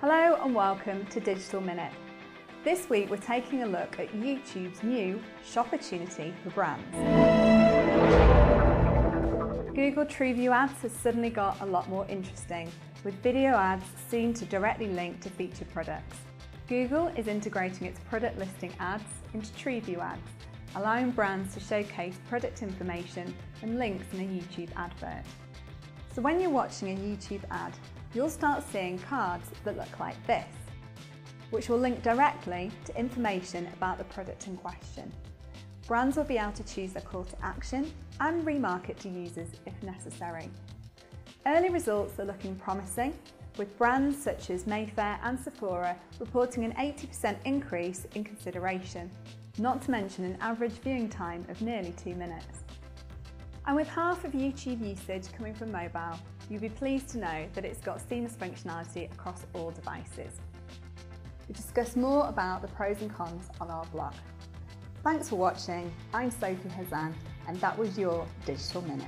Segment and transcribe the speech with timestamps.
[0.00, 1.92] Hello and welcome to Digital Minute.
[2.62, 6.94] This week we're taking a look at YouTube's new Shop Opportunity for brands.
[9.74, 12.70] Google TrueView ads has suddenly got a lot more interesting,
[13.02, 16.18] with video ads seen to directly link to featured products.
[16.68, 19.02] Google is integrating its product listing ads
[19.34, 20.30] into TrueView ads,
[20.76, 25.24] allowing brands to showcase product information and links in a YouTube advert.
[26.14, 27.72] So when you're watching a YouTube ad,
[28.14, 30.46] you'll start seeing cards that look like this,
[31.50, 35.12] which will link directly to information about the product in question.
[35.86, 39.82] Brands will be able to choose their call to action and remarket to users if
[39.82, 40.50] necessary.
[41.46, 43.14] Early results are looking promising,
[43.56, 49.10] with brands such as Wayfair and Sephora reporting an 80% increase in consideration,
[49.58, 52.64] not to mention an average viewing time of nearly two minutes.
[53.68, 56.18] And with half of YouTube usage coming from mobile,
[56.48, 60.40] you'll be pleased to know that it's got seamless functionality across all devices.
[61.46, 64.14] We discuss more about the pros and cons on our blog.
[65.04, 65.92] Thanks for watching.
[66.14, 67.12] I'm Sophie Hazan
[67.46, 69.04] and that was your Digital Minute.